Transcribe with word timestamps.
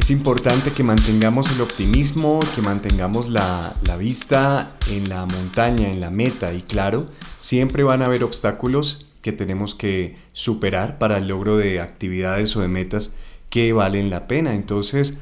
es 0.00 0.10
importante 0.10 0.72
que 0.72 0.82
mantengamos 0.82 1.54
el 1.54 1.60
optimismo, 1.60 2.40
que 2.54 2.62
mantengamos 2.62 3.28
la, 3.28 3.76
vista 3.98 4.78
en 4.88 5.10
la 5.10 5.26
montaña, 5.26 5.90
en 5.90 6.00
la 6.00 6.10
meta 6.10 6.54
y 6.54 6.62
claro, 6.62 7.06
siempre 7.38 7.82
van 7.82 8.00
a 8.00 8.06
haber 8.06 8.24
obstáculos 8.24 9.06
que 9.20 9.32
tenemos 9.32 9.74
que 9.74 10.16
superar 10.32 10.96
para 10.96 11.18
el 11.18 11.28
logro 11.28 11.58
de 11.58 11.80
actividades 11.80 12.56
o 12.56 12.62
de 12.62 12.68
metas 12.68 13.14
que 13.50 13.74
valen 13.74 14.08
la 14.08 14.26
pena. 14.26 14.54
Entonces, 14.54 15.18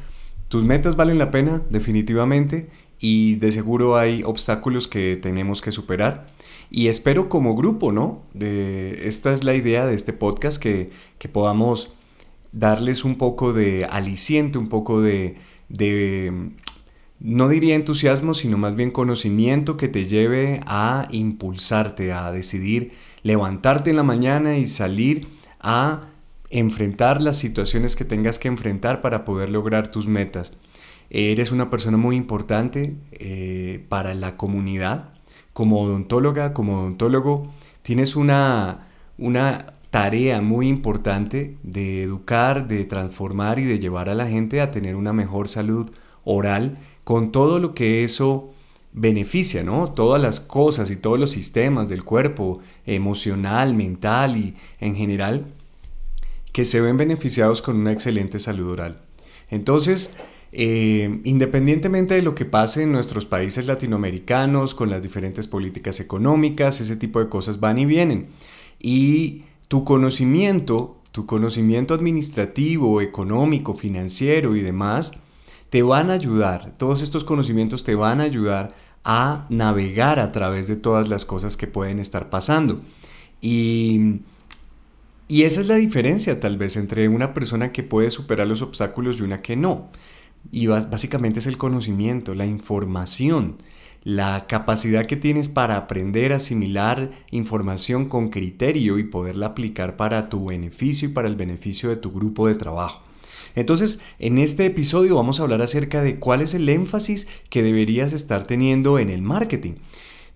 tus 0.49 0.65
metas 0.65 0.95
valen 0.95 1.19
la 1.19 1.33
pena 1.33 1.61
definitivamente 1.71 2.69
y 3.01 3.35
de 3.35 3.51
seguro 3.51 3.97
hay 3.97 4.23
obstáculos 4.23 4.87
que 4.87 5.17
tenemos 5.17 5.61
que 5.61 5.73
superar. 5.73 6.29
Y 6.71 6.87
espero 6.87 7.29
como 7.29 7.57
grupo, 7.57 7.91
¿no? 7.91 8.23
De, 8.33 9.09
esta 9.09 9.33
es 9.33 9.43
la 9.43 9.57
idea 9.57 9.87
de 9.87 9.97
este 9.97 10.13
podcast, 10.13 10.63
que, 10.63 10.91
que 11.19 11.29
podamos 11.29 11.98
darles 12.53 13.05
un 13.05 13.17
poco 13.17 13.53
de 13.53 13.85
aliciente, 13.85 14.59
un 14.59 14.69
poco 14.69 15.01
de, 15.01 15.37
no 17.21 17.49
diría 17.49 17.75
entusiasmo, 17.75 18.35
sino 18.35 18.59
más 18.59 18.75
bien 18.77 18.91
conocimiento 18.91 19.77
que 19.77 19.89
te 19.89 20.07
lleve 20.07 20.61
a 20.67 21.09
impulsarte, 21.11 22.13
a 22.13 22.31
decidir 22.33 22.93
levantarte 23.23 23.91
en 23.91 23.97
la 23.97 24.03
mañana 24.03 24.59
y 24.59 24.67
salir 24.67 25.29
a 25.61 26.03
enfrentar 26.51 27.21
las 27.21 27.37
situaciones 27.37 27.97
que 27.97 28.05
tengas 28.05 28.39
que 28.39 28.49
enfrentar 28.49 29.03
para 29.03 29.25
poder 29.25 29.51
lograr 29.51 29.91
tus 29.91 30.07
metas. 30.07 30.53
Eres 31.11 31.53
una 31.53 31.71
persona 31.71 31.97
muy 31.97 32.17
importante 32.17 32.95
eh, 33.13 33.85
para 33.89 34.15
la 34.15 34.37
comunidad. 34.37 35.11
Como 35.53 35.81
odontóloga, 35.81 36.53
como 36.53 36.81
odontólogo, 36.81 37.53
tienes 37.83 38.15
una, 38.15 38.89
una 39.17 39.73
tarea 39.91 40.41
muy 40.41 40.69
importante 40.69 41.57
de 41.63 42.03
educar, 42.03 42.69
de 42.69 42.85
transformar 42.85 43.59
y 43.59 43.65
de 43.65 43.79
llevar 43.79 44.09
a 44.09 44.15
la 44.15 44.27
gente 44.27 44.61
a 44.61 44.71
tener 44.71 44.97
una 44.97 45.13
mejor 45.13 45.49
salud 45.49 45.91
oral 46.25 46.79
con 47.05 47.33
todo 47.33 47.59
lo 47.59 47.75
que 47.75 48.05
eso 48.05 48.53
beneficia, 48.93 49.63
¿no? 49.63 49.93
Todas 49.93 50.21
las 50.21 50.41
cosas 50.41 50.91
y 50.91 50.97
todos 50.97 51.19
los 51.19 51.31
sistemas 51.31 51.89
del 51.89 52.05
cuerpo, 52.05 52.61
emocional, 52.85 53.75
mental 53.75 54.37
y 54.37 54.55
en 54.81 54.95
general, 54.95 55.47
que 56.53 56.65
se 56.65 56.81
ven 56.81 56.97
beneficiados 56.97 57.63
con 57.63 57.77
una 57.77 57.93
excelente 57.93 58.41
salud 58.41 58.71
oral. 58.73 59.01
Entonces, 59.51 60.17
eh, 60.53 61.21
independientemente 61.25 62.15
de 62.15 62.23
lo 62.23 62.35
que 62.35 62.45
pase 62.45 62.83
en 62.83 62.93
nuestros 62.93 63.27
países 63.27 63.67
latinoamericanos, 63.67 64.75
con 64.75 64.91
las 64.91 65.03
diferentes 65.03 65.47
políticas 65.47 66.01
económicas, 66.01 66.81
ese 66.81 66.97
tipo 66.97 67.21
de 67.21 67.29
cosas 67.29 67.61
van 67.61 67.79
y 67.79 67.87
vienen. 67.87 68.29
Y 68.81 69.45
tu 69.69 69.85
conocimiento, 69.85 70.97
tu 71.13 71.27
conocimiento 71.27 71.95
administrativo, 71.95 73.01
económico, 73.01 73.75
financiero 73.75 74.57
y 74.57 74.63
demás, 74.63 75.13
te 75.71 75.83
van 75.83 76.11
a 76.11 76.15
ayudar, 76.15 76.75
todos 76.79 77.03
estos 77.03 77.25
conocimientos 77.25 77.85
te 77.85 77.95
van 77.95 78.21
a 78.21 78.25
ayudar 78.25 78.75
a 79.05 79.47
navegar 79.51 80.19
a 80.19 80.33
través 80.33 80.69
de 80.69 80.77
todas 80.77 81.09
las 81.09 81.25
cosas 81.25 81.57
que 81.57 81.67
pueden 81.67 81.99
estar 81.99 82.31
pasando. 82.31 82.81
Y, 83.41 84.21
y 85.29 85.43
esa 85.43 85.61
es 85.61 85.69
la 85.69 85.77
diferencia 85.77 86.41
tal 86.41 86.57
vez 86.57 86.77
entre 86.77 87.09
una 87.09 87.35
persona 87.35 87.73
que 87.73 87.83
puede 87.83 88.11
superar 88.11 88.47
los 88.47 88.63
obstáculos 88.63 89.19
y 89.19 89.23
una 89.23 89.43
que 89.43 89.57
no. 89.57 89.91
Y 90.51 90.67
básicamente 90.67 91.41
es 91.41 91.47
el 91.47 91.59
conocimiento, 91.59 92.35
la 92.35 92.47
información 92.47 93.57
la 94.09 94.47
capacidad 94.47 95.05
que 95.05 95.19
tienes 95.19 95.51
para 95.51 95.77
aprender, 95.77 96.33
asimilar 96.33 97.11
información 97.31 98.09
con 98.09 98.31
criterio 98.31 98.99
y 98.99 99.05
poderla 99.05 99.49
aplicar 99.49 99.99
para 99.99 100.31
tu 100.31 100.47
beneficio 100.47 101.11
y 101.11 101.13
para 101.13 101.29
el 101.29 101.37
beneficio 101.37 101.91
de 101.91 101.97
tu 101.97 102.11
grupo 102.11 102.49
de 102.49 102.55
trabajo. 102.55 103.03
Entonces, 103.55 104.01
en 104.19 104.39
este 104.39 104.65
episodio 104.65 105.17
vamos 105.17 105.39
a 105.39 105.43
hablar 105.43 105.61
acerca 105.61 106.01
de 106.01 106.19
cuál 106.19 106.41
es 106.41 106.55
el 106.55 106.71
énfasis 106.71 107.29
que 107.51 107.63
deberías 107.63 108.15
estar 108.15 108.45
teniendo 108.45 108.99
en 108.99 109.11
el 109.11 109.21
marketing. 109.21 109.75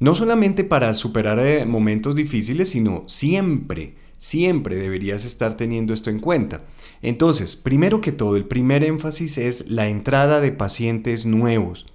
No 0.00 0.15
solamente 0.15 0.65
para 0.65 0.93
superar 0.93 1.38
eh, 1.38 1.65
momentos 1.65 2.15
difíciles, 2.15 2.69
sino 2.69 3.05
siempre, 3.06 3.94
siempre 4.19 4.77
deberías 4.77 5.25
estar 5.25 5.56
teniendo 5.56 5.94
esto 5.94 6.11
en 6.11 6.19
cuenta. 6.19 6.62
Entonces, 7.00 7.56
primero 7.56 8.03
que 8.03 8.12
todo, 8.12 8.37
el 8.37 8.44
primer 8.44 8.84
énfasis 8.84 9.38
es 9.38 9.71
la 9.71 9.88
entrada 9.88 10.43
de 10.43 10.53
pacientes 10.53 11.25
nuevos 11.25 11.87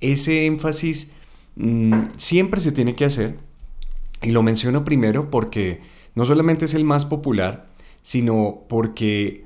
ese 0.00 0.46
énfasis 0.46 1.12
mm, 1.56 2.08
siempre 2.16 2.60
se 2.60 2.72
tiene 2.72 2.94
que 2.94 3.04
hacer. 3.04 3.38
Y 4.22 4.30
lo 4.30 4.42
menciono 4.42 4.84
primero 4.84 5.30
porque 5.30 5.80
no 6.14 6.24
solamente 6.24 6.64
es 6.64 6.74
el 6.74 6.84
más 6.84 7.04
popular, 7.04 7.68
sino 8.02 8.64
porque 8.68 9.44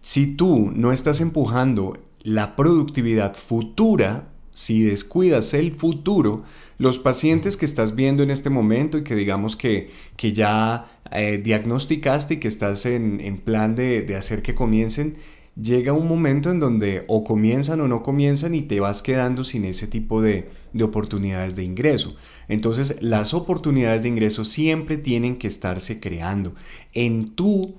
si 0.00 0.34
tú 0.34 0.70
no 0.74 0.92
estás 0.92 1.20
empujando 1.20 1.98
la 2.22 2.56
productividad 2.56 3.34
futura, 3.34 4.28
si 4.52 4.82
descuidas 4.82 5.52
el 5.54 5.72
futuro, 5.72 6.44
los 6.78 6.98
pacientes 6.98 7.56
que 7.56 7.66
estás 7.66 7.94
viendo 7.94 8.22
en 8.22 8.30
este 8.30 8.50
momento 8.50 8.98
y 8.98 9.04
que 9.04 9.14
digamos 9.14 9.56
que, 9.56 9.90
que 10.16 10.32
ya 10.32 10.90
eh, 11.12 11.38
diagnosticaste 11.38 12.34
y 12.34 12.36
que 12.38 12.48
estás 12.48 12.86
en, 12.86 13.38
plan 13.38 13.74
de, 13.74 14.02
de 14.02 14.16
hacer 14.16 14.42
que 14.42 14.54
comiencen, 14.54 15.16
llega 15.60 15.92
un 15.92 16.06
momento 16.06 16.50
en 16.50 16.60
donde 16.60 17.04
o 17.08 17.24
comienzan 17.24 17.80
o 17.80 17.88
no 17.88 18.02
comienzan 18.02 18.54
y 18.54 18.62
te 18.62 18.80
vas 18.80 19.02
quedando 19.02 19.42
sin 19.42 19.64
ese 19.64 19.86
tipo 19.86 20.20
de, 20.20 20.50
oportunidades 20.82 21.56
de 21.56 21.64
ingreso. 21.64 22.14
Entonces 22.48 23.02
las 23.02 23.32
oportunidades 23.32 24.02
de 24.02 24.10
ingreso 24.10 24.44
siempre 24.44 24.98
tienen 24.98 25.36
que 25.36 25.48
estarse 25.48 25.98
creando. 26.00 26.54
En 26.92 27.30
tu 27.30 27.74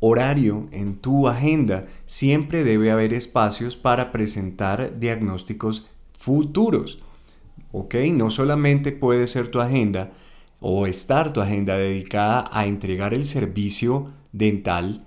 horario, 0.00 0.68
en 0.72 0.94
tu 0.94 1.28
agenda, 1.28 1.86
siempre 2.06 2.64
debe 2.64 2.90
haber 2.90 3.14
espacios 3.14 3.76
para 3.76 4.10
presentar 4.10 4.98
diagnósticos 4.98 5.86
futuros. 6.18 6.98
¿Ok? 7.72 7.94
No 8.12 8.30
solamente 8.30 8.90
puede 8.90 9.28
ser 9.28 9.48
tu 9.48 9.60
agenda 9.60 10.12
o 10.60 10.86
estar 10.86 11.32
tu 11.32 11.40
agenda 11.40 11.76
dedicada 11.76 12.48
a 12.50 12.66
entregar 12.66 13.14
el 13.14 13.24
servicio 13.24 14.10
dental 14.32 15.06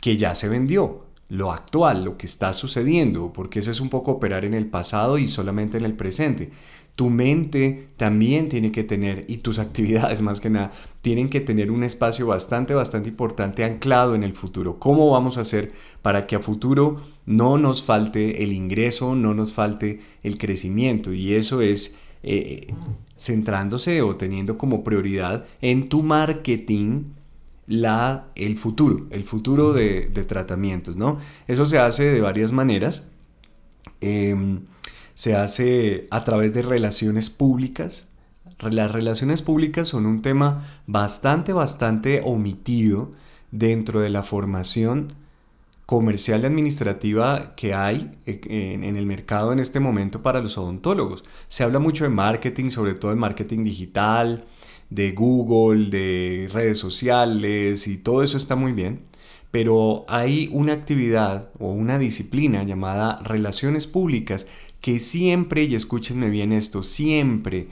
que 0.00 0.16
ya 0.16 0.34
se 0.34 0.48
vendió 0.48 1.05
lo 1.28 1.52
actual, 1.52 2.04
lo 2.04 2.16
que 2.16 2.26
está 2.26 2.52
sucediendo, 2.52 3.32
porque 3.32 3.58
eso 3.58 3.70
es 3.70 3.80
un 3.80 3.88
poco 3.88 4.12
operar 4.12 4.44
en 4.44 4.54
el 4.54 4.66
pasado 4.66 5.18
y 5.18 5.28
solamente 5.28 5.76
en 5.76 5.84
el 5.84 5.94
presente. 5.94 6.50
Tu 6.94 7.10
mente 7.10 7.88
también 7.96 8.48
tiene 8.48 8.72
que 8.72 8.84
tener, 8.84 9.24
y 9.28 9.38
tus 9.38 9.58
actividades 9.58 10.22
más 10.22 10.40
que 10.40 10.50
nada, 10.50 10.72
tienen 11.02 11.28
que 11.28 11.40
tener 11.40 11.70
un 11.70 11.82
espacio 11.82 12.26
bastante, 12.26 12.74
bastante 12.74 13.08
importante 13.08 13.64
anclado 13.64 14.14
en 14.14 14.22
el 14.22 14.34
futuro. 14.34 14.78
¿Cómo 14.78 15.10
vamos 15.10 15.36
a 15.36 15.42
hacer 15.42 15.72
para 16.02 16.26
que 16.26 16.36
a 16.36 16.40
futuro 16.40 17.02
no 17.26 17.58
nos 17.58 17.82
falte 17.82 18.44
el 18.44 18.52
ingreso, 18.52 19.14
no 19.14 19.34
nos 19.34 19.52
falte 19.52 20.00
el 20.22 20.38
crecimiento? 20.38 21.12
Y 21.12 21.34
eso 21.34 21.60
es 21.60 21.96
eh, 22.22 22.72
centrándose 23.18 24.02
o 24.02 24.16
teniendo 24.16 24.58
como 24.58 24.84
prioridad 24.84 25.44
en 25.60 25.88
tu 25.88 26.02
marketing 26.02 27.15
la, 27.66 28.28
el 28.34 28.56
futuro, 28.56 29.06
el 29.10 29.24
futuro 29.24 29.72
de, 29.72 30.08
tratamientos, 30.28 30.96
¿no? 30.96 31.18
Eso 31.46 31.66
se 31.66 31.78
hace 31.78 32.04
de 32.04 32.20
varias 32.20 32.52
maneras. 32.52 33.08
Em, 34.00 34.60
se 35.14 35.34
hace 35.34 36.06
a 36.10 36.24
través 36.24 36.52
de 36.52 36.62
relaciones 36.62 37.30
públicas. 37.30 38.08
Las 38.60 38.92
relaciones 38.92 39.42
públicas 39.42 39.88
son 39.88 40.06
un 40.06 40.22
tema 40.22 40.80
bastante, 40.86 41.52
bastante 41.52 42.20
omitido 42.24 43.12
dentro 43.50 44.00
de 44.00 44.10
la 44.10 44.22
formación 44.22 45.14
comercial 45.86 46.42
y 46.42 46.46
administrativa 46.46 47.54
que 47.54 47.72
hay 47.72 48.18
en, 48.26 48.82
en, 48.82 48.96
el 48.96 49.06
mercado 49.06 49.52
en 49.52 49.60
este 49.60 49.78
momento 49.78 50.20
para 50.20 50.40
los 50.40 50.58
odontólogos. 50.58 51.24
Se 51.48 51.62
habla 51.64 51.78
mucho 51.78 52.04
de 52.04 52.10
marketing, 52.10 52.70
sobre 52.70 52.94
todo 52.94 53.12
de 53.12 53.16
marketing 53.16 53.64
digital, 53.64 54.44
de 54.90 55.12
Google, 55.12 55.90
de 55.90 56.48
redes 56.52 56.78
sociales 56.78 57.86
y 57.86 57.98
todo 57.98 58.22
eso 58.22 58.36
está 58.36 58.56
muy 58.56 58.72
bien, 58.72 59.02
pero 59.50 60.04
hay 60.08 60.48
una 60.52 60.72
actividad 60.72 61.50
o 61.58 61.70
una 61.70 61.98
disciplina 61.98 62.62
llamada 62.62 63.20
relaciones 63.22 63.86
públicas 63.86 64.46
que 64.80 64.98
siempre, 64.98 65.64
y 65.64 65.74
escúchenme 65.74 66.30
bien 66.30 66.52
esto, 66.52 66.82
siempre 66.82 67.68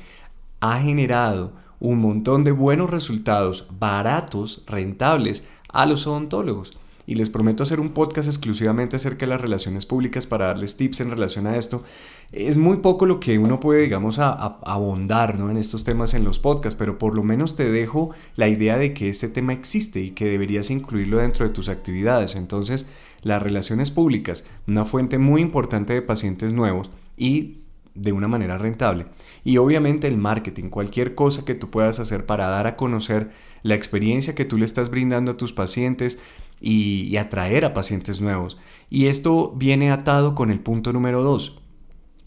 ha 0.61 0.81
generado 0.81 1.53
un 1.81 1.99
montón 1.99 2.45
de 2.45 2.53
buenos 2.53 2.91
resultados 2.91 3.67
baratos, 3.79 4.63
rentables 4.67 5.45
a 5.69 5.87
los 5.87 6.07
odontólogos. 6.07 6.73
Y 7.07 7.15
les 7.15 7.31
prometo 7.31 7.63
hacer 7.63 7.81
un 7.81 7.91
podcast 7.91 8.29
exclusivamente 8.29 8.97
acerca 8.97 9.27
de 9.27 9.31
las 9.31 9.41
relaciones 9.41 9.87
públicas 9.87 10.27
para 10.27 10.47
darles 10.47 10.77
tips 10.77 11.01
en 11.01 11.11
relación 11.11 11.47
a 11.47 11.57
esto. 11.57 11.85
Es 12.33 12.57
muy 12.57 12.79
poco 12.79 13.07
lo 13.07 13.21
que 13.21 13.39
uno 13.39 13.61
puede, 13.61 13.83
digamos, 13.83 14.19
a, 14.19 14.33
abondar 14.33 15.39
¿no? 15.39 15.51
en 15.51 15.57
estos 15.57 15.85
temas 15.85 16.15
en 16.15 16.25
los 16.25 16.39
podcasts, 16.39 16.79
pero 16.79 16.99
por 16.99 17.15
lo 17.15 17.23
menos 17.23 17.57
te 17.57 17.71
dejo 17.71 18.11
la 18.37 18.49
idea 18.49 18.79
de 18.79 18.95
que 18.95 19.09
este 19.09 19.29
tema 19.29 19.53
existe 19.53 20.01
y 20.01 20.11
que 20.11 20.27
deberías 20.27 20.71
incluirlo 20.71 21.19
dentro 21.19 21.47
de 21.47 21.53
tus 21.53 21.69
actividades. 21.69 22.37
Entonces, 22.37 22.87
las 23.23 23.43
relaciones 23.43 23.91
públicas, 23.91 24.45
una 24.67 24.85
fuente 24.85 25.19
muy 25.19 25.41
importante 25.41 25.93
de 25.93 26.03
pacientes 26.03 26.53
nuevos 26.53 26.91
y 27.17 27.59
de 27.95 28.13
una 28.13 28.29
manera 28.29 28.59
rentable. 28.59 29.07
Y 29.45 29.59
obviamente 29.59 30.09
el 30.09 30.17
marketing, 30.17 30.69
cualquier 30.69 31.15
cosa 31.15 31.45
que 31.45 31.55
tú 31.55 31.71
puedas 31.71 32.01
hacer 32.01 32.27
para 32.27 32.49
dar 32.49 32.67
a 32.67 32.77
conocer 32.77 33.31
la 33.63 33.75
experiencia 33.75 34.35
que 34.35 34.45
tú 34.45 34.59
le 34.59 34.65
estás 34.65 34.91
brindando 34.91 35.33
a 35.33 35.37
tus 35.37 35.53
pacientes 35.53 36.19
y, 36.65 37.17
atraer 37.19 37.65
a 37.65 37.75
pacientes 37.75 38.21
nuevos. 38.21 38.57
Y 38.91 39.07
esto 39.07 39.53
viene 39.55 39.91
atado 39.91 40.35
con 40.35 40.51
el 40.51 40.61
punto 40.61 40.93
número 40.93 41.23
dos, 41.23 41.61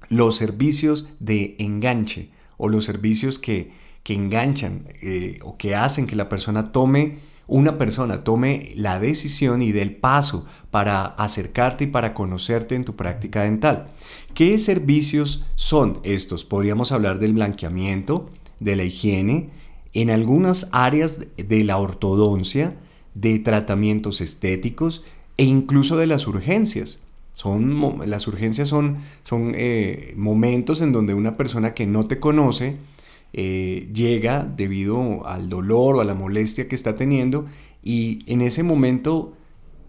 los 0.09 0.35
servicios 0.35 1.09
de 1.19 1.55
enganche 1.59 2.29
o 2.57 2.69
los 2.69 2.85
servicios 2.85 3.39
que, 3.39 3.73
que 4.03 4.13
enganchan 4.13 4.87
eh, 5.01 5.39
o 5.43 5.57
que 5.57 5.75
hacen 5.75 6.07
que 6.07 6.15
la 6.15 6.29
persona 6.29 6.71
tome 6.71 7.25
una 7.49 7.77
persona 7.77 8.25
tome 8.25 8.73
la 8.75 8.99
decisión 8.99 9.61
y 9.61 9.71
dé 9.71 9.81
el 9.81 9.95
paso 9.95 10.45
para 10.69 11.05
acercarte 11.05 11.85
y 11.85 11.87
para 11.87 12.13
conocerte 12.13 12.75
en 12.75 12.83
tu 12.83 12.97
práctica 12.97 13.43
dental. 13.43 13.87
¿Qué 14.33 14.57
servicios 14.59 15.45
son 15.55 16.01
estos? 16.03 16.43
Podríamos 16.43 16.91
hablar 16.91 17.19
del 17.19 17.33
blanqueamiento, 17.33 18.29
de 18.59 18.75
la 18.75 18.83
higiene, 18.83 19.49
en 19.93 20.09
algunas 20.09 20.67
áreas 20.73 21.21
de 21.37 21.63
la 21.63 21.77
ortodoncia, 21.77 22.75
de 23.19 23.39
tratamientos 23.39 24.21
estéticos 24.21 25.03
e 25.37 25.43
incluso 25.43 25.97
de 25.97 26.07
las 26.07 26.27
urgencias. 26.27 27.01
Son, 27.33 28.01
las 28.05 28.27
urgencias 28.27 28.67
son, 28.67 28.97
son 29.23 29.53
eh, 29.55 30.13
momentos 30.17 30.81
en 30.81 30.91
donde 30.91 31.13
una 31.13 31.37
persona 31.37 31.73
que 31.73 31.85
no 31.85 32.07
te 32.07 32.19
conoce, 32.19 32.77
eh, 33.33 33.89
llega 33.93 34.43
debido 34.43 35.27
al 35.27 35.49
dolor 35.49 35.97
o 35.97 36.01
a 36.01 36.05
la 36.05 36.15
molestia 36.15 36.67
que 36.67 36.75
está 36.75 36.95
teniendo 36.95 37.45
y 37.83 38.19
en 38.25 38.41
ese 38.41 38.63
momento 38.63 39.35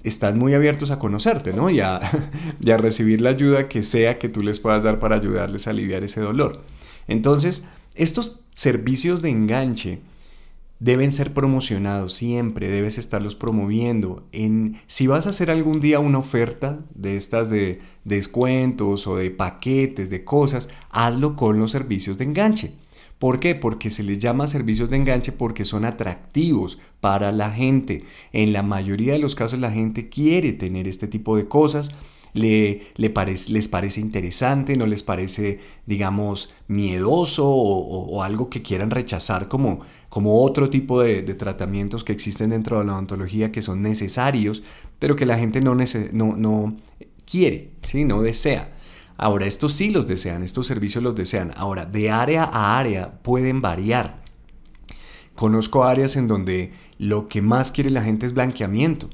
están 0.03 0.39
muy 0.39 0.55
abiertos 0.55 0.91
a 0.91 0.99
conocerte, 0.99 1.53
¿no? 1.53 1.71
Y 1.71 1.81
a, 1.81 2.01
y 2.61 2.71
a 2.71 2.77
recibir 2.77 3.23
la 3.23 3.31
ayuda 3.31 3.69
que 3.69 3.83
sea 3.83 4.19
que 4.19 4.29
tú 4.29 4.43
les 4.43 4.61
puedas 4.61 4.85
dar 4.85 4.99
para 4.99 5.17
ayudarles 5.17 5.67
a 5.67 5.71
aliviar 5.71 6.05
ese 6.05 6.21
dolor. 6.21 6.63
Entonces, 7.07 7.69
estos 7.95 8.41
servicios 8.53 9.23
de 9.23 9.31
enganche 9.31 10.01
deben 10.81 11.13
ser 11.13 11.33
promocionados 11.35 12.15
siempre, 12.15 12.69
debes 12.69 12.99
estarlos 12.99 13.35
promoviendo. 13.35 14.27
En, 14.33 14.81
si 14.87 15.07
vas 15.07 15.27
a 15.27 15.31
hacer 15.31 15.51
algún 15.51 15.81
día 15.81 15.99
una 16.01 16.19
oferta 16.19 16.81
de 16.95 17.17
estas 17.17 17.51
de 17.51 17.81
descuentos 18.05 19.07
o 19.07 19.17
de 19.17 19.31
paquetes, 19.31 20.11
de 20.11 20.25
cosas, 20.25 20.69
hazlo 20.91 21.37
con 21.37 21.59
los 21.59 21.71
servicios 21.71 22.19
de 22.19 22.25
enganche. 22.25 22.75
¿Por 23.19 23.41
qué? 23.41 23.57
Porque 23.57 23.91
se 23.91 24.05
les 24.05 24.21
llama 24.21 24.47
servicios 24.47 24.91
de 24.91 24.97
enganche 24.97 25.33
porque 25.33 25.65
son 25.65 25.85
atractivos 25.85 26.79
para 27.01 27.33
la 27.33 27.51
gente. 27.51 28.05
En 28.33 28.53
la 28.53 28.63
mayoría 28.63 29.15
de 29.15 29.19
los 29.19 29.35
casos 29.35 29.59
la 29.59 29.73
gente 29.73 30.09
quiere 30.09 30.53
tener 30.53 30.87
este 30.87 31.09
tipo 31.09 31.37
de 31.37 31.49
cosas. 31.49 31.93
Le, 32.35 32.93
les 32.97 33.69
parece 33.69 34.01
interesante, 34.01 34.77
no 34.77 34.87
les 34.87 35.03
parece, 35.03 35.61
digamos, 35.87 36.53
miedoso 36.67 37.49
o, 37.49 38.23
algo 38.23 38.51
que 38.51 38.63
quieran 38.63 38.91
rechazar 38.91 39.49
como, 39.49 39.81
como 40.09 40.43
otro 40.43 40.71
tipo 40.71 41.03
de, 41.03 41.23
tratamientos 41.35 42.05
que 42.05 42.13
existen 42.13 42.51
dentro 42.51 42.79
de 42.79 42.85
la 42.85 42.95
odontología 42.95 43.53
que 43.53 43.63
son 43.63 43.83
necesarios, 43.83 44.63
pero 44.99 45.17
que 45.17 45.27
la 45.27 45.39
gente 45.39 45.61
no, 45.61 45.75
no, 45.75 46.37
no 46.37 46.77
quiere, 47.25 47.73
¿sí? 47.83 48.05
no 48.05 48.23
desea. 48.23 48.75
Ahora, 49.17 49.47
estos 49.47 49.75
sí 49.75 49.91
los 49.91 50.07
desean, 50.07 50.45
estos 50.45 50.69
servicios 50.69 51.03
los 51.03 51.17
desean. 51.17 51.53
Ahora, 51.57 51.85
de 51.85 52.11
área 52.11 52.45
a 52.45 52.79
área 52.79 53.21
pueden 53.23 53.61
variar. 53.61 54.23
Conozco 55.35 55.85
áreas 55.85 56.17
en 56.17 56.29
donde 56.29 56.73
lo 56.99 57.29
que 57.29 57.43
más 57.43 57.73
quiere 57.73 57.91
la 57.91 58.03
gente 58.03 58.27
es 58.27 58.35
blanqueamiento. 58.35 59.11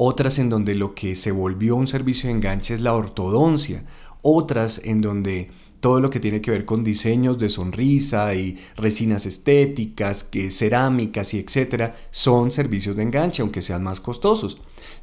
Otras 0.00 0.38
en 0.38 0.48
donde 0.48 0.76
lo 0.76 0.94
que 0.94 1.16
se 1.16 1.32
volvió 1.32 1.74
un 1.74 1.88
servicio 1.88 2.28
de 2.28 2.36
enganche 2.36 2.72
es 2.72 2.82
la 2.82 2.94
ortodoncia. 2.94 3.82
Otras 4.22 4.80
en 4.84 5.00
donde 5.00 5.50
todo 5.80 5.98
lo 5.98 6.08
que 6.08 6.20
tiene 6.20 6.40
que 6.40 6.52
ver 6.52 6.64
con 6.64 6.84
diseños 6.84 7.36
de 7.38 7.48
sonrisa 7.48 8.32
y 8.36 8.58
resinas 8.76 9.26
estéticas, 9.26 10.22
que 10.22 10.52
cerámicas 10.52 11.34
y 11.34 11.40
etcétera, 11.40 11.96
son 12.12 12.52
servicios 12.52 12.94
de 12.94 13.02
enganche, 13.02 13.42
aunque 13.42 13.60
sean 13.60 13.82
más 13.82 14.00
costosos. 14.00 14.58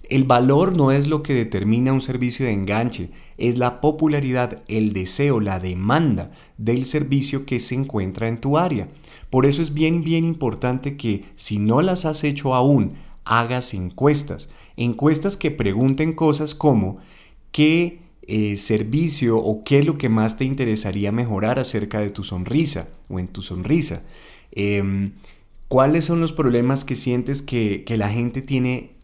El 0.09 0.23
valor 0.23 0.71
no 0.71 0.93
es 0.93 1.07
lo 1.07 1.23
que 1.23 1.33
determina 1.33 1.91
un 1.91 2.01
servicio 2.01 2.45
de 2.45 2.53
enganche, 2.53 3.09
es 3.37 3.57
la 3.57 3.81
popularidad, 3.81 4.63
el 4.69 4.93
deseo, 4.93 5.41
la 5.41 5.59
demanda 5.59 6.31
del 6.57 6.85
servicio 6.85 7.45
que 7.45 7.59
se 7.59 7.75
encuentra 7.75 8.29
en 8.29 8.39
tu 8.39 8.57
área. 8.57 8.87
Por 9.29 9.45
eso 9.45 9.61
es 9.61 9.73
bien, 9.73 10.05
bien 10.05 10.23
importante 10.23 10.95
que 10.95 11.25
si 11.35 11.59
no 11.59 11.81
las 11.81 12.05
has 12.05 12.23
hecho 12.23 12.55
aún, 12.55 12.93
hagas 13.25 13.73
encuestas. 13.73 14.49
Encuestas 14.77 15.37
que 15.37 15.51
pregunten 15.51 16.13
cosas 16.13 16.55
como 16.55 16.97
¿qué 17.51 17.99
eh, 18.27 18.57
servicio 18.57 19.37
o 19.37 19.63
qué 19.63 19.79
es 19.79 19.85
lo 19.85 19.99
que 19.99 20.09
más 20.09 20.35
te 20.35 20.45
interesaría 20.45 21.11
mejorar 21.11 21.59
acerca 21.59 21.99
de 21.99 22.09
tu 22.09 22.23
sonrisa 22.23 22.89
o 23.07 23.19
en 23.19 23.27
tu 23.27 23.43
sonrisa. 23.43 24.01
Em, 24.51 25.11
¿Cuáles 25.67 26.05
son 26.05 26.21
los 26.21 26.33
problemas 26.33 26.83
que 26.85 26.95
sientes 26.95 27.43
que, 27.43 27.83
que 27.85 27.97
la 27.97 28.09
gente 28.09 28.41
tiene 28.41 28.95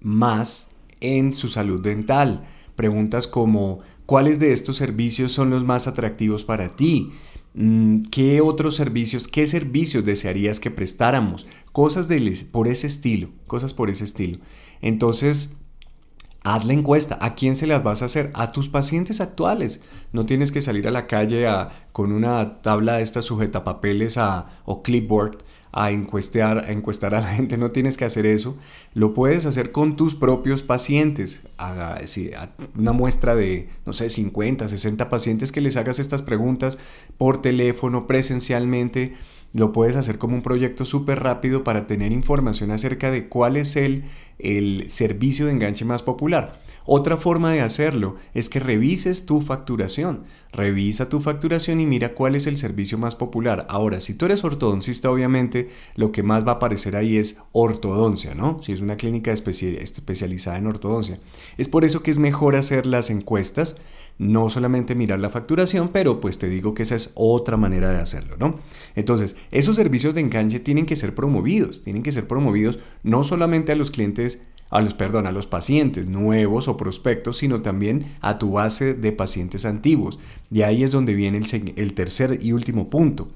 más 0.00 0.68
en 1.00 1.34
su 1.34 1.48
salud 1.48 1.82
dental? 1.82 2.46
Preguntas 2.74 3.26
como 3.26 3.80
¿cuáles 4.06 4.38
de 4.38 4.52
estos 4.52 4.76
servicios 4.76 5.32
son 5.32 5.50
los 5.50 5.64
más 5.64 5.86
atractivos 5.86 6.44
para 6.44 6.74
ti? 6.74 7.12
Mm, 7.54 8.02
¿Qué 8.10 8.40
otros 8.40 8.76
servicios, 8.76 9.28
qué 9.28 9.46
servicios 9.46 10.04
desearías 10.04 10.60
que 10.60 10.70
prestáramos? 10.70 11.46
Cosas 11.72 12.08
por 12.50 12.68
ese 12.68 12.86
estilo, 12.86 13.30
cosas 13.46 13.74
por 13.74 13.90
ese 13.90 14.04
estilo. 14.04 14.38
Entonces, 14.80 15.56
Haz 16.44 16.64
la 16.64 16.72
encuesta. 16.72 17.18
¿A 17.20 17.34
quién 17.36 17.54
se 17.54 17.68
las 17.68 17.84
vas 17.84 18.02
a 18.02 18.06
hacer? 18.06 18.30
A 18.34 18.50
tus 18.50 18.68
pacientes 18.68 19.20
actuales. 19.20 19.80
No 20.12 20.26
tienes 20.26 20.50
que 20.50 20.60
salir 20.60 20.88
a 20.88 20.90
la 20.90 21.06
calle 21.06 21.46
con 21.92 22.10
una 22.10 22.62
tabla 22.62 22.94
de 22.94 23.02
estas 23.02 23.26
sujetapapeles 23.26 24.18
a, 24.18 24.48
o 24.64 24.82
clipboard 24.82 25.38
a 25.72 25.90
encuestar, 25.90 26.66
a 26.66 26.72
encuestar 26.72 27.14
a 27.14 27.20
la 27.20 27.34
gente. 27.34 27.56
No 27.56 27.70
tienes 27.70 27.96
que 27.96 28.04
hacer 28.04 28.26
eso. 28.26 28.56
Lo 28.94 29.14
puedes 29.14 29.46
hacer 29.46 29.72
con 29.72 29.96
tus 29.96 30.14
propios 30.14 30.62
pacientes. 30.62 31.48
A, 31.58 31.98
una 32.76 32.92
muestra 32.92 33.34
de, 33.34 33.68
no 33.86 33.92
sé, 33.92 34.10
50, 34.10 34.68
60 34.68 35.08
pacientes 35.08 35.50
que 35.50 35.62
les 35.62 35.76
hagas 35.76 35.98
estas 35.98 36.22
preguntas 36.22 36.78
por 37.16 37.40
teléfono, 37.40 38.06
presencialmente 38.06 39.14
lo 39.52 39.72
puedes 39.72 39.96
hacer 39.96 40.18
como 40.18 40.34
un 40.34 40.42
proyecto 40.42 40.84
súper 40.84 41.22
rápido 41.22 41.64
para 41.64 41.86
tener 41.86 42.12
información 42.12 42.70
acerca 42.70 43.10
de 43.10 43.28
cuál 43.28 43.56
es 43.56 43.76
el, 43.76 44.04
el 44.38 44.90
servicio 44.90 45.46
de 45.46 45.52
enganche 45.52 45.84
más 45.84 46.02
popular. 46.02 46.60
Otra 46.84 47.16
forma 47.16 47.52
de 47.52 47.60
hacerlo 47.60 48.16
es 48.34 48.48
que 48.48 48.58
revises 48.58 49.24
tu 49.24 49.40
facturación. 49.40 50.24
Revisa 50.52 51.08
tu 51.08 51.20
facturación 51.20 51.80
y 51.80 51.86
mira 51.86 52.14
cuál 52.14 52.34
es 52.34 52.46
el 52.46 52.58
servicio 52.58 52.98
más 52.98 53.14
popular. 53.14 53.66
Ahora, 53.70 54.00
si 54.00 54.14
tú 54.14 54.26
eres 54.26 54.42
ortodoncista, 54.42 55.10
obviamente 55.10 55.68
lo 55.94 56.10
que 56.10 56.24
más 56.24 56.44
va 56.44 56.52
a 56.52 56.54
aparecer 56.56 56.96
ahí 56.96 57.16
es 57.16 57.38
ortodoncia, 57.52 58.34
¿no? 58.34 58.60
Si 58.60 58.72
es 58.72 58.80
una 58.80 58.96
clínica 58.96 59.32
especializada 59.32 60.58
en 60.58 60.66
ortodoncia. 60.66 61.20
Es 61.56 61.68
por 61.68 61.84
eso 61.84 62.02
que 62.02 62.10
es 62.10 62.18
mejor 62.18 62.56
hacer 62.56 62.86
las 62.86 63.10
encuestas 63.10 63.76
no 64.22 64.48
solamente 64.50 64.94
mirar 64.94 65.20
la 65.20 65.30
facturación, 65.30 65.90
pero 65.92 66.20
pues 66.20 66.38
te 66.38 66.48
digo 66.48 66.74
que 66.74 66.84
esa 66.84 66.94
es 66.94 67.12
otra 67.14 67.56
manera 67.56 67.90
de 67.90 67.98
hacerlo, 67.98 68.36
¿no? 68.38 68.58
Entonces, 68.94 69.36
esos 69.50 69.76
servicios 69.76 70.14
de 70.14 70.20
enganche 70.20 70.60
tienen 70.60 70.86
que 70.86 70.96
ser 70.96 71.14
promovidos, 71.14 71.82
tienen 71.82 72.02
que 72.02 72.12
ser 72.12 72.26
promovidos 72.26 72.78
no 73.02 73.24
solamente 73.24 73.72
a 73.72 73.74
los 73.74 73.90
clientes, 73.90 74.40
a 74.70 74.80
los, 74.80 74.94
perdón, 74.94 75.26
a 75.26 75.32
los 75.32 75.46
pacientes 75.46 76.08
nuevos 76.08 76.68
o 76.68 76.76
prospectos, 76.76 77.38
sino 77.38 77.62
también 77.62 78.06
a 78.20 78.38
tu 78.38 78.52
base 78.52 78.94
de 78.94 79.12
pacientes 79.12 79.64
antiguos. 79.64 80.18
Y 80.50 80.62
ahí 80.62 80.82
es 80.84 80.92
donde 80.92 81.14
viene 81.14 81.40
el, 81.76 81.94
tercer 81.94 82.38
y 82.40 82.52
último 82.52 82.88
punto. 82.90 83.28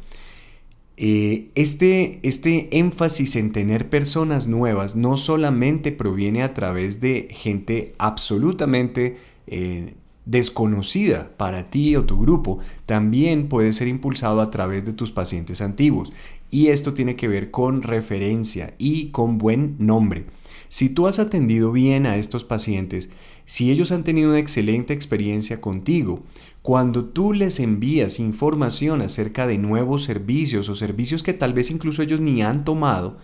Eh, 0.97 1.51
este, 1.57 2.21
este 2.23 2.79
énfasis 2.79 3.37
en 3.37 3.53
tener 3.53 3.91
personas 3.91 4.49
nuevas 4.49 4.97
no 4.97 5.19
solamente 5.19 5.93
proviene 5.93 6.43
a 6.43 6.55
través 6.55 7.03
de 7.03 7.29
gente 7.31 7.95
absolutamente 7.99 9.19
eh, 9.47 9.93
desconocida 10.27 11.31
para 11.37 11.71
ti 11.71 11.97
o 11.97 12.05
tu 12.05 12.21
grupo, 12.21 12.59
también 12.85 13.49
puede 13.49 13.73
ser 13.73 13.89
impulsado 13.89 14.43
a 14.43 14.51
través 14.51 14.85
de 14.85 14.93
tus 14.93 15.13
pacientes 15.13 15.63
antiguos. 15.63 16.13
Y 16.51 16.69
esto 16.69 16.93
tiene 16.93 17.17
que 17.17 17.29
ver 17.29 17.51
con 17.51 17.83
referencia 17.83 18.75
y 18.79 19.07
con 19.07 19.39
buen 19.39 19.77
nombre. 19.79 20.27
Si 20.69 20.89
tú 20.89 21.07
has 21.07 21.19
atendido 21.19 21.73
bien 21.73 22.07
a 22.07 22.17
estos 22.17 22.45
pacientes, 22.45 23.09
si 23.47 23.71
ellos 23.71 23.93
han 23.93 24.03
tenido 24.03 24.31
una 24.31 24.41
excelente 24.41 24.93
experiencia 24.93 25.61
contigo, 25.61 26.25
cuando 26.63 27.05
tú 27.05 27.33
les 27.33 27.61
envías 27.61 28.19
información 28.19 29.01
acerca 29.01 29.47
de 29.47 29.59
nuevos 29.59 30.03
servicios 30.03 30.69
o 30.69 30.75
servicios 30.75 31.23
que 31.23 31.33
tal 31.33 31.53
vez 31.53 31.71
incluso 31.71 32.03
ellos 32.03 32.21
ni 32.21 32.43
han 32.43 32.65
tomado, 32.65 33.17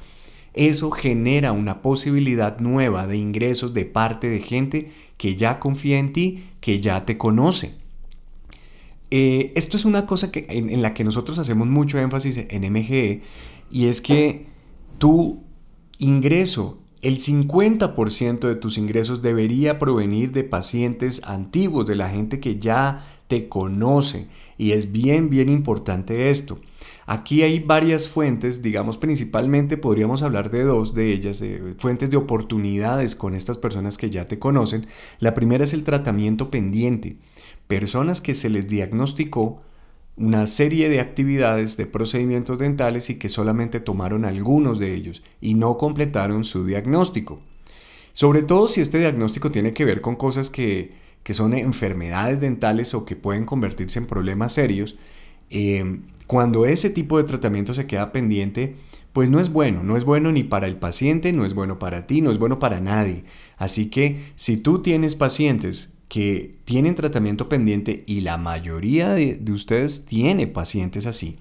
eso 0.54 0.90
genera 0.90 1.52
una 1.52 1.80
posibilidad 1.80 2.58
nueva 2.60 3.06
de 3.06 3.16
ingresos 3.16 3.72
de 3.72 3.84
parte 3.84 4.28
de 4.28 4.40
gente 4.40 4.90
que 5.16 5.36
ya 5.36 5.58
confía 5.58 5.98
en 5.98 6.12
ti, 6.12 6.44
que 6.60 6.80
ya 6.80 7.06
te 7.06 7.16
conoce. 7.16 7.74
Eh, 9.10 9.52
esto 9.56 9.76
es 9.76 9.84
una 9.84 10.06
cosa 10.06 10.32
que, 10.32 10.46
en, 10.48 10.80
la 10.80 10.94
que 10.94 11.04
nosotros 11.04 11.38
hacemos 11.38 11.68
mucho 11.68 11.98
énfasis 11.98 12.46
en 12.48 12.72
MGE 12.72 13.22
y 13.70 13.86
es 13.86 14.00
que 14.00 14.46
tu 14.98 15.42
ingreso, 15.98 16.78
el 17.02 17.18
50% 17.18 18.40
de 18.40 18.54
tus 18.54 18.78
ingresos 18.78 19.22
debería 19.22 19.78
provenir 19.78 20.32
de 20.32 20.44
pacientes 20.44 21.22
antiguos, 21.24 21.86
de 21.86 21.96
la 21.96 22.08
gente 22.08 22.40
que 22.40 22.58
ya 22.58 23.04
te 23.28 23.48
conoce. 23.48 24.28
Y 24.56 24.72
es 24.72 24.92
bien, 24.92 25.28
bien 25.28 25.48
importante 25.48 26.30
esto. 26.30 26.58
Aquí 27.06 27.42
hay 27.42 27.58
varias 27.58 28.08
fuentes, 28.08 28.62
digamos 28.62 28.96
principalmente 28.96 29.76
podríamos 29.76 30.22
hablar 30.22 30.50
de 30.50 30.62
dos 30.62 30.94
de 30.94 31.12
ellas, 31.12 31.42
fuentes 31.78 32.10
de 32.10 32.16
oportunidades 32.16 33.16
con 33.16 33.34
estas 33.34 33.58
personas 33.58 33.98
que 33.98 34.10
ya 34.10 34.26
te 34.26 34.38
conocen. 34.38 34.86
La 35.18 35.34
primera 35.34 35.64
es 35.64 35.72
el 35.72 35.84
tratamiento 35.84 36.50
pendiente. 36.50 37.16
Personas 37.66 38.20
que 38.20 38.34
se 38.34 38.50
les 38.50 38.68
diagnosticó 38.68 39.60
una 40.16 40.46
serie 40.46 40.88
de 40.88 41.00
actividades 41.00 41.76
de 41.76 41.86
procedimientos 41.86 42.58
dentales 42.58 43.08
y 43.10 43.18
que 43.18 43.28
solamente 43.28 43.80
tomaron 43.80 44.24
algunos 44.24 44.78
de 44.78 44.94
ellos 44.94 45.22
y 45.40 45.54
no 45.54 45.78
completaron 45.78 46.44
su 46.44 46.66
diagnóstico. 46.66 47.40
Sobre 48.12 48.42
todo 48.42 48.68
si 48.68 48.82
este 48.82 48.98
diagnóstico 48.98 49.50
tiene 49.50 49.72
que 49.72 49.84
ver 49.86 50.02
con 50.02 50.16
cosas 50.16 50.50
que, 50.50 51.00
son 51.30 51.54
enfermedades 51.54 52.40
dentales 52.40 52.94
o 52.94 53.06
que 53.06 53.16
pueden 53.16 53.46
convertirse 53.46 53.98
en 53.98 54.06
problemas 54.06 54.52
serios, 54.52 54.96
eh, 55.48 56.00
cuando 56.32 56.64
ese 56.64 56.88
tipo 56.88 57.18
de 57.18 57.24
tratamiento 57.24 57.74
se 57.74 57.86
queda 57.86 58.10
pendiente, 58.10 58.74
pues 59.12 59.28
no 59.28 59.38
es 59.38 59.52
bueno, 59.52 59.82
no 59.82 59.98
es 59.98 60.04
bueno 60.04 60.32
ni 60.32 60.44
para 60.44 60.66
el 60.66 60.76
paciente, 60.76 61.30
no 61.30 61.44
es 61.44 61.52
bueno 61.52 61.78
para 61.78 62.06
ti, 62.06 62.22
no 62.22 62.32
es 62.32 62.38
bueno 62.38 62.58
para 62.58 62.80
nadie. 62.80 63.24
Así 63.58 63.90
que 63.90 64.32
si 64.34 64.56
tú 64.56 64.80
tienes 64.80 65.14
pacientes 65.14 65.92
que 66.08 66.56
tienen 66.64 66.94
tratamiento 66.94 67.50
pendiente 67.50 68.02
y 68.06 68.22
la 68.22 68.38
mayoría 68.38 69.12
de, 69.12 69.42
ustedes 69.52 70.06
tiene 70.06 70.46
pacientes 70.46 71.04
así, 71.04 71.36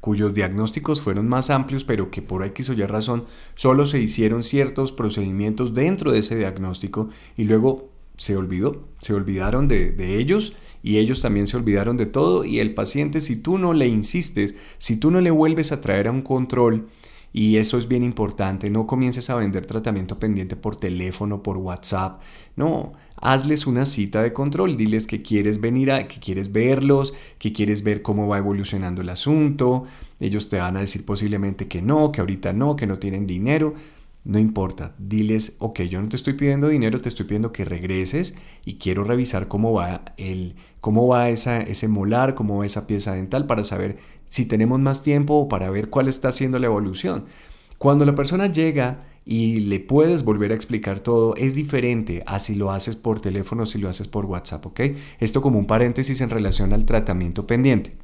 cuyos 0.00 0.32
diagnósticos 0.32 1.00
fueron 1.00 1.26
más 1.26 1.50
amplios, 1.50 1.82
pero 1.82 2.12
que 2.12 2.22
por 2.22 2.44
X 2.44 2.70
o 2.70 2.74
Y 2.74 2.84
razón 2.84 3.24
solo 3.56 3.84
se 3.86 3.98
hicieron 3.98 4.44
ciertos 4.44 4.92
procedimientos 4.92 5.74
dentro 5.74 6.12
de 6.12 6.20
ese 6.20 6.36
diagnóstico 6.36 7.08
y 7.36 7.42
luego 7.42 7.95
se 8.16 8.36
olvidó, 8.36 8.88
se 8.98 9.14
olvidaron 9.14 9.68
de, 9.68 9.90
de, 9.90 10.18
ellos 10.18 10.52
y 10.82 10.98
ellos 10.98 11.20
también 11.20 11.46
se 11.46 11.56
olvidaron 11.56 11.96
de 11.96 12.06
todo 12.06 12.44
y 12.44 12.60
el 12.60 12.74
paciente 12.74 13.20
si 13.20 13.36
tú 13.36 13.58
no 13.58 13.72
le 13.72 13.88
insistes, 13.88 14.54
si 14.78 14.96
tú 14.96 15.10
no 15.10 15.20
le 15.20 15.30
vuelves 15.30 15.72
a 15.72 15.80
traer 15.80 16.08
a 16.08 16.12
un 16.12 16.22
control, 16.22 16.88
y 17.36 17.58
eso 17.58 17.76
es 17.76 17.86
bien 17.86 18.02
importante, 18.02 18.70
no 18.70 18.86
comiences 18.86 19.28
a 19.28 19.34
vender 19.34 19.66
tratamiento 19.66 20.18
pendiente 20.18 20.56
por 20.56 20.76
teléfono, 20.76 21.42
por 21.42 21.58
WhatsApp, 21.58 22.22
no, 22.56 22.94
hazles 23.20 23.66
una 23.66 23.84
cita 23.84 24.22
de 24.22 24.32
control, 24.32 24.78
diles 24.78 25.06
que 25.06 25.20
quieres 25.20 25.60
venir 25.60 25.92
a, 25.92 26.08
que 26.08 26.18
quieres 26.18 26.50
verlos, 26.50 27.12
que 27.38 27.52
quieres 27.52 27.82
ver 27.82 28.00
cómo 28.00 28.26
va 28.26 28.38
evolucionando 28.38 29.02
el 29.02 29.10
asunto, 29.10 29.84
ellos 30.18 30.48
te 30.48 30.56
van 30.56 30.78
a 30.78 30.80
decir 30.80 31.04
posiblemente 31.04 31.68
que 31.68 31.82
no, 31.82 32.10
que 32.10 32.20
ahorita 32.22 32.54
no, 32.54 32.74
que 32.74 32.86
no 32.86 32.98
tienen 32.98 33.26
dinero, 33.26 33.74
no 34.26 34.40
importa, 34.40 34.96
diles, 34.98 35.54
ok, 35.60 35.82
yo 35.82 36.02
no 36.02 36.08
te 36.08 36.16
estoy 36.16 36.32
pidiendo 36.32 36.66
dinero, 36.66 37.00
te 37.00 37.08
estoy 37.08 37.26
pidiendo 37.26 37.52
que 37.52 37.64
regreses 37.64 38.34
y 38.64 38.74
quiero 38.74 39.04
revisar 39.04 39.46
cómo 39.46 39.72
va 39.72 40.02
el, 40.16 40.56
cómo 40.80 41.06
va 41.06 41.28
ese 41.28 41.88
molar, 41.88 42.34
cómo 42.34 42.58
va 42.58 42.66
esa 42.66 42.88
pieza 42.88 43.14
dental 43.14 43.46
para 43.46 43.62
saber 43.62 43.98
si 44.26 44.44
tenemos 44.44 44.80
más 44.80 45.04
tiempo 45.04 45.34
o 45.34 45.48
para 45.48 45.70
ver 45.70 45.90
cuál 45.90 46.08
está 46.08 46.28
haciendo 46.28 46.58
la 46.58 46.66
evolución. 46.66 47.26
Cuando 47.78 48.04
la 48.04 48.16
persona 48.16 48.50
llega 48.50 49.04
y 49.24 49.60
le 49.60 49.78
puedes 49.78 50.24
volver 50.24 50.50
a 50.50 50.56
explicar 50.56 50.98
todo, 50.98 51.36
es 51.36 51.54
diferente 51.54 52.24
a 52.26 52.40
si 52.40 52.56
lo 52.56 52.72
haces 52.72 52.96
por 52.96 53.20
teléfono 53.20 53.62
o 53.62 53.66
si 53.66 53.78
lo 53.78 53.88
haces 53.88 54.08
por 54.08 54.24
WhatsApp, 54.24 54.66
¿ok? 54.66 54.80
Esto 55.20 55.40
como 55.40 55.60
un 55.60 55.66
paréntesis 55.66 56.20
en 56.20 56.30
relación 56.30 56.72
al 56.72 56.84
tratamiento 56.84 57.46
pendiente. 57.46 57.96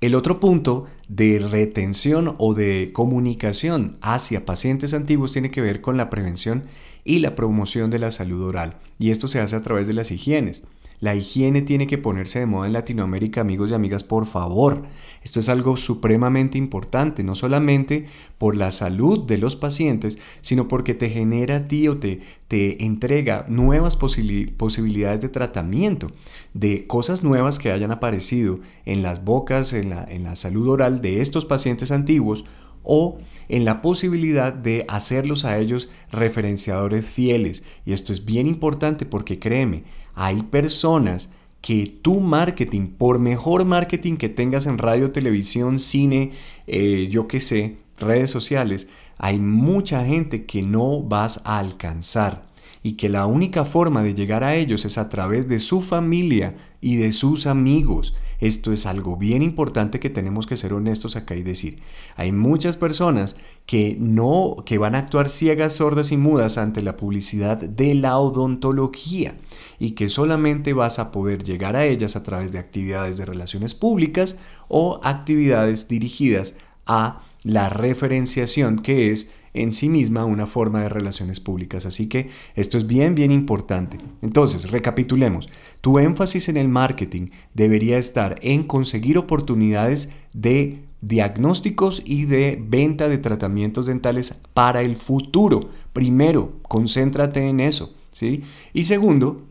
El 0.00 0.14
otro 0.14 0.40
punto 0.40 0.86
de 1.08 1.38
retención 1.38 2.34
o 2.38 2.54
de 2.54 2.90
comunicación 2.92 3.96
hacia 4.00 4.44
pacientes 4.44 4.94
antiguos 4.94 5.32
tiene 5.32 5.50
que 5.50 5.60
ver 5.60 5.80
con 5.80 5.96
la 5.96 6.10
prevención 6.10 6.64
y 7.04 7.18
la 7.20 7.34
promoción 7.34 7.90
de 7.90 7.98
la 7.98 8.10
salud 8.10 8.42
oral. 8.42 8.76
Y 8.98 9.10
esto 9.10 9.28
se 9.28 9.40
hace 9.40 9.56
a 9.56 9.62
través 9.62 9.86
de 9.86 9.94
las 9.94 10.10
higienes. 10.10 10.64
La 11.04 11.14
higiene 11.14 11.60
tiene 11.60 11.86
que 11.86 11.98
ponerse 11.98 12.38
de 12.38 12.46
moda 12.46 12.66
en 12.66 12.72
Latinoamérica, 12.72 13.42
amigos 13.42 13.70
y 13.70 13.74
amigas, 13.74 14.02
por 14.02 14.24
favor. 14.24 14.84
Esto 15.22 15.38
es 15.38 15.50
algo 15.50 15.76
supremamente 15.76 16.56
importante, 16.56 17.22
no 17.22 17.34
solamente 17.34 18.06
por 18.38 18.56
la 18.56 18.70
salud 18.70 19.26
de 19.26 19.36
los 19.36 19.54
pacientes, 19.54 20.16
sino 20.40 20.66
porque 20.66 20.94
te 20.94 21.10
genera 21.10 21.56
a 21.56 21.68
ti 21.68 21.88
o 21.88 21.98
te, 21.98 22.20
te 22.48 22.86
entrega 22.86 23.44
nuevas 23.50 23.98
posibilidades 23.98 25.20
de 25.20 25.28
tratamiento, 25.28 26.10
de 26.54 26.86
cosas 26.86 27.22
nuevas 27.22 27.58
que 27.58 27.70
hayan 27.70 27.90
aparecido 27.90 28.60
en 28.86 29.02
las 29.02 29.26
bocas, 29.26 29.74
en 29.74 29.90
la, 29.90 30.04
en 30.04 30.22
la 30.22 30.36
salud 30.36 30.70
oral 30.70 31.02
de 31.02 31.20
estos 31.20 31.44
pacientes 31.44 31.90
antiguos 31.90 32.46
o 32.82 33.18
en 33.48 33.64
la 33.66 33.82
posibilidad 33.82 34.54
de 34.54 34.84
hacerlos 34.88 35.44
a 35.44 35.58
ellos 35.58 35.90
referenciadores 36.10 37.04
fieles. 37.04 37.62
Y 37.84 37.92
esto 37.92 38.14
es 38.14 38.24
bien 38.24 38.46
importante 38.46 39.04
porque 39.04 39.38
créeme, 39.38 39.84
hay 40.14 40.42
personas 40.42 41.30
que 41.60 41.86
tu 41.86 42.20
marketing, 42.20 42.88
por 42.88 43.18
mejor 43.18 43.64
marketing 43.64 44.16
que 44.16 44.28
tengas 44.28 44.66
en 44.66 44.78
radio, 44.78 45.12
televisión, 45.12 45.78
cine, 45.78 46.32
eh, 46.66 47.08
yo 47.10 47.26
qué 47.26 47.40
sé, 47.40 47.76
redes 47.98 48.30
sociales, 48.30 48.88
hay 49.16 49.38
mucha 49.38 50.04
gente 50.04 50.44
que 50.44 50.62
no 50.62 51.00
vas 51.02 51.40
a 51.44 51.58
alcanzar 51.58 52.44
y 52.86 52.92
que 52.92 53.08
la 53.08 53.24
única 53.24 53.64
forma 53.64 54.02
de 54.02 54.14
llegar 54.14 54.44
a 54.44 54.56
ellos 54.56 54.84
es 54.84 54.98
a 54.98 55.08
través 55.08 55.48
de 55.48 55.58
su 55.58 55.80
familia 55.80 56.54
y 56.82 56.96
de 56.96 57.12
sus 57.12 57.46
amigos. 57.46 58.14
Esto 58.40 58.72
es 58.74 58.84
algo 58.84 59.16
bien 59.16 59.40
importante 59.40 59.98
que 59.98 60.10
tenemos 60.10 60.46
que 60.46 60.58
ser 60.58 60.74
honestos 60.74 61.16
acá 61.16 61.34
y 61.34 61.42
decir. 61.42 61.80
Hay 62.14 62.30
muchas 62.30 62.76
personas 62.76 63.36
que 63.64 63.96
no 63.98 64.56
que 64.66 64.76
van 64.76 64.94
a 64.94 64.98
actuar 64.98 65.30
ciegas, 65.30 65.76
sordas 65.76 66.12
y 66.12 66.18
mudas 66.18 66.58
ante 66.58 66.82
la 66.82 66.98
publicidad 66.98 67.56
de 67.56 67.94
la 67.94 68.18
odontología 68.18 69.34
y 69.78 69.92
que 69.92 70.10
solamente 70.10 70.74
vas 70.74 70.98
a 70.98 71.10
poder 71.10 71.42
llegar 71.42 71.76
a 71.76 71.86
ellas 71.86 72.16
a 72.16 72.22
través 72.22 72.52
de 72.52 72.58
actividades 72.58 73.16
de 73.16 73.24
relaciones 73.24 73.74
públicas 73.74 74.36
o 74.68 75.00
actividades 75.02 75.88
dirigidas 75.88 76.56
a 76.84 77.22
la 77.44 77.70
referenciación 77.70 78.78
que 78.78 79.10
es 79.10 79.30
en 79.54 79.72
sí 79.72 79.88
misma 79.88 80.24
una 80.24 80.46
forma 80.46 80.82
de 80.82 80.88
relaciones 80.88 81.40
públicas. 81.40 81.86
Así 81.86 82.08
que 82.08 82.28
esto 82.54 82.76
es 82.76 82.86
bien, 82.86 83.14
bien 83.14 83.30
importante. 83.30 83.98
Entonces, 84.20 84.70
recapitulemos. 84.70 85.48
Tu 85.80 85.98
énfasis 85.98 86.48
en 86.48 86.56
el 86.56 86.68
marketing 86.68 87.28
debería 87.54 87.96
estar 87.96 88.38
en 88.42 88.64
conseguir 88.64 89.16
oportunidades 89.16 90.10
de 90.32 90.80
diagnósticos 91.00 92.02
y 92.04 92.24
de 92.24 92.62
venta 92.62 93.08
de 93.08 93.18
tratamientos 93.18 93.86
dentales 93.86 94.34
para 94.54 94.82
el 94.82 94.96
futuro. 94.96 95.68
Primero, 95.92 96.54
concéntrate 96.62 97.48
en 97.48 97.60
eso. 97.60 97.94
¿sí? 98.10 98.42
Y 98.72 98.84
segundo, 98.84 99.42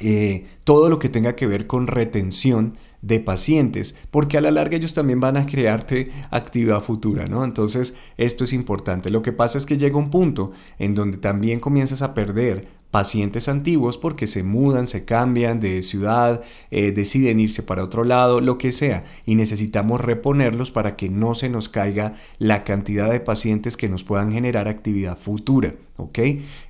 eh, 0.00 0.46
todo 0.64 0.88
lo 0.88 0.98
que 0.98 1.08
tenga 1.08 1.36
que 1.36 1.46
ver 1.46 1.66
con 1.66 1.86
retención 1.86 2.76
de 3.04 3.20
pacientes, 3.20 3.96
porque 4.10 4.38
a 4.38 4.40
la 4.40 4.50
larga 4.50 4.76
ellos 4.76 4.94
también 4.94 5.20
van 5.20 5.36
a 5.36 5.46
crearte 5.46 6.10
actividad 6.30 6.82
futura, 6.82 7.26
¿no? 7.26 7.44
Entonces, 7.44 7.96
esto 8.16 8.44
es 8.44 8.52
importante. 8.54 9.10
Lo 9.10 9.20
que 9.20 9.32
pasa 9.32 9.58
es 9.58 9.66
que 9.66 9.76
llega 9.76 9.98
un 9.98 10.10
punto 10.10 10.52
en 10.78 10.94
donde 10.94 11.18
también 11.18 11.60
comienzas 11.60 12.00
a 12.00 12.14
perder 12.14 12.66
pacientes 12.94 13.48
antiguos 13.48 13.98
porque 13.98 14.28
se 14.28 14.44
mudan, 14.44 14.86
se 14.86 15.04
cambian 15.04 15.58
de 15.58 15.82
ciudad, 15.82 16.42
eh, 16.70 16.92
deciden 16.92 17.40
irse 17.40 17.64
para 17.64 17.82
otro 17.82 18.04
lado, 18.04 18.40
lo 18.40 18.56
que 18.56 18.70
sea, 18.70 19.04
y 19.26 19.34
necesitamos 19.34 20.00
reponerlos 20.00 20.70
para 20.70 20.94
que 20.94 21.08
no 21.08 21.34
se 21.34 21.48
nos 21.48 21.68
caiga 21.68 22.14
la 22.38 22.62
cantidad 22.62 23.10
de 23.10 23.18
pacientes 23.18 23.76
que 23.76 23.88
nos 23.88 24.04
puedan 24.04 24.30
generar 24.30 24.68
actividad 24.68 25.18
futura, 25.18 25.74
¿ok? 25.96 26.20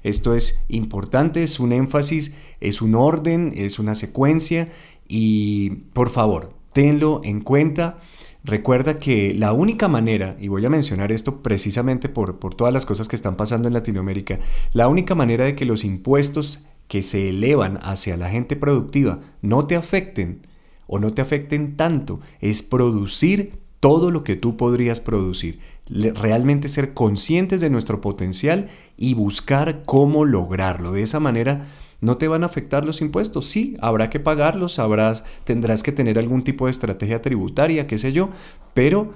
Esto 0.03 0.35
es 0.35 0.61
importante, 0.69 1.43
es 1.43 1.61
un 1.61 1.73
énfasis, 1.73 2.33
es 2.59 2.81
un 2.81 2.95
orden, 2.95 3.53
es 3.55 3.79
una 3.79 3.95
secuencia 3.95 4.71
y 5.17 5.71
por 5.93 6.11
favor, 6.11 6.55
tenlo 6.73 7.21
en 7.23 7.41
cuenta. 7.41 7.99
Recuerda 8.43 8.99
que 8.99 9.33
la 9.33 9.53
única 9.53 9.87
manera, 9.87 10.37
y 10.41 10.49
voy 10.49 10.67
a 10.67 10.71
mencionar 10.71 11.13
esto 11.13 11.41
precisamente 11.41 12.09
por, 12.09 12.41
por 12.41 12.57
todas 12.57 12.75
las 12.75 12.85
cosas 12.85 13.07
que 13.07 13.15
están 13.15 13.37
pasando 13.37 13.69
en 13.69 13.75
Latinoamérica, 13.75 14.41
la 14.73 14.89
única 14.89 15.15
manera 15.15 15.45
de 15.45 15.55
que 15.55 15.67
los 15.67 15.85
impuestos 15.85 16.67
que 16.89 17.01
se 17.03 17.29
elevan 17.29 17.79
hacia 17.85 18.17
la 18.17 18.29
gente 18.29 18.57
productiva 18.57 19.21
no 19.41 19.69
te 19.69 19.77
afecten 19.77 20.41
o 20.89 20.99
no 20.99 21.15
te 21.15 21.23
afecten 21.23 21.77
tanto 21.77 22.19
es 22.41 22.63
producir 22.63 23.61
todo 23.79 24.11
lo 24.11 24.25
que 24.25 24.35
tú 24.35 24.57
podrías 24.57 24.99
producir. 24.99 25.61
Realmente 25.87 26.69
ser 26.69 26.93
conscientes 26.93 27.61
de 27.61 27.71
nuestro 27.71 28.01
potencial 28.01 28.67
y 28.97 29.15
buscar 29.15 29.85
cómo 29.87 30.25
lograrlo. 30.25 30.91
De 30.91 31.03
esa 31.03 31.21
manera 31.21 31.69
¿No 32.05 32.19
te 32.19 32.29
van 32.29 32.43
a 32.43 32.47
afectar 32.47 32.85
los 32.85 33.01
impuestos? 33.01 33.47
Sí, 33.47 33.79
habrá 33.81 34.11
que 34.11 34.21
pagarlos, 34.21 34.79
tendrás 35.45 35.83
que 35.83 35.91
tener 35.91 36.19
algún 36.19 36.45
tipo 36.45 36.67
de 36.67 36.71
estrategia 36.71 37.23
tributaria, 37.23 37.87
qué 37.87 37.99
sé 37.99 38.13
yo, 38.13 38.29
pero 38.75 39.15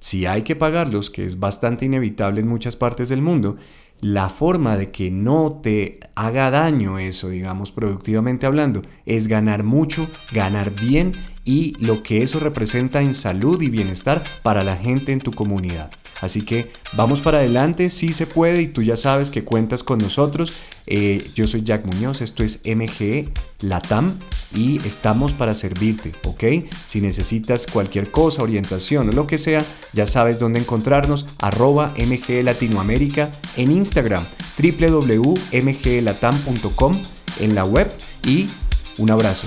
si 0.00 0.26
hay 0.26 0.42
que 0.42 0.56
pagarlos, 0.56 1.10
que 1.10 1.24
es 1.24 1.38
bastante 1.38 1.84
inevitable 1.84 2.40
en 2.40 2.48
muchas 2.48 2.74
partes 2.74 3.08
del 3.08 3.22
mundo, 3.22 3.56
la 4.00 4.28
forma 4.30 4.76
de 4.76 4.88
que 4.88 5.12
no 5.12 5.60
te 5.62 6.00
haga 6.16 6.50
daño 6.50 6.98
eso, 6.98 7.28
digamos, 7.28 7.70
productivamente 7.70 8.46
hablando, 8.46 8.82
es 9.06 9.28
ganar 9.28 9.62
mucho, 9.62 10.10
ganar 10.32 10.74
bien 10.74 11.14
y 11.44 11.76
lo 11.78 12.02
que 12.02 12.24
eso 12.24 12.40
representa 12.40 13.00
en 13.00 13.14
salud 13.14 13.62
y 13.62 13.70
bienestar 13.70 14.24
para 14.42 14.64
la 14.64 14.74
gente 14.74 15.12
en 15.12 15.20
tu 15.20 15.30
comunidad. 15.30 15.92
Así 16.20 16.42
que 16.42 16.70
vamos 16.96 17.22
para 17.22 17.38
adelante, 17.38 17.90
si 17.90 18.12
se 18.12 18.26
puede 18.26 18.62
y 18.62 18.68
tú 18.68 18.82
ya 18.82 18.96
sabes 18.96 19.30
que 19.30 19.44
cuentas 19.44 19.82
con 19.82 19.98
nosotros. 19.98 20.52
Eh, 20.86 21.30
yo 21.34 21.46
soy 21.46 21.62
Jack 21.62 21.84
Muñoz, 21.86 22.22
esto 22.22 22.42
es 22.42 22.60
MGE 22.64 23.28
Latam 23.60 24.20
y 24.54 24.82
estamos 24.86 25.34
para 25.34 25.54
servirte, 25.54 26.14
¿ok? 26.24 26.44
Si 26.86 27.02
necesitas 27.02 27.66
cualquier 27.66 28.10
cosa, 28.10 28.42
orientación 28.42 29.10
o 29.10 29.12
lo 29.12 29.26
que 29.26 29.36
sea, 29.36 29.66
ya 29.92 30.06
sabes 30.06 30.38
dónde 30.38 30.60
encontrarnos, 30.60 31.26
arroba 31.38 31.92
MGE 31.98 32.42
Latinoamérica 32.42 33.38
en 33.56 33.70
Instagram, 33.70 34.26
www.mgelatam.com 34.58 37.02
en 37.38 37.54
la 37.54 37.66
web 37.66 37.92
y 38.26 38.48
un 38.96 39.10
abrazo. 39.10 39.46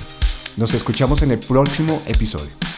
Nos 0.56 0.74
escuchamos 0.74 1.22
en 1.22 1.32
el 1.32 1.38
próximo 1.38 2.02
episodio. 2.06 2.71